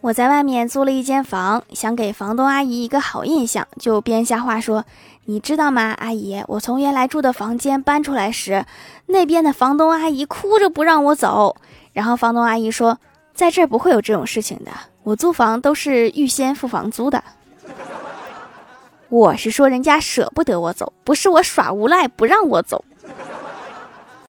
[0.00, 4.84] 我在外面租了一间房想给房东阿姨一个好印象就编瞎话说
[5.24, 5.92] 你知道吗？
[5.98, 8.64] 阿姨我从原来住的房间搬出来时
[9.06, 11.56] 那边的房东阿姨哭着不让我走
[11.92, 12.98] 然后房东阿姨说
[13.34, 14.70] 在这儿不会有这种事情的。
[15.02, 17.22] 我租房都是预先付房租的。
[19.08, 22.84] 我是说人家舍不得我走不是我耍无赖不让我走。